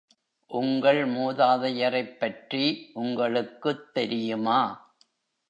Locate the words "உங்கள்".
0.51-1.07